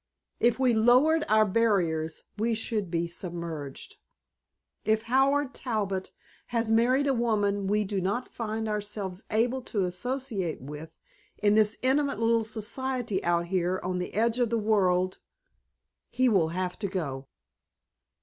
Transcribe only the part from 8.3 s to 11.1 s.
find ourselves able to associate with